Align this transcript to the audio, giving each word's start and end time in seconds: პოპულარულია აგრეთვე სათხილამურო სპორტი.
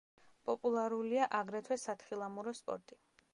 პოპულარულია 0.49 1.27
აგრეთვე 1.41 1.79
სათხილამურო 1.83 2.55
სპორტი. 2.63 2.99